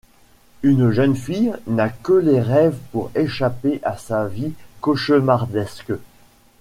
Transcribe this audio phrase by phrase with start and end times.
[0.63, 5.93] Une jeune fille n'a que les rêves pour échapper à sa vie cauchemardesque.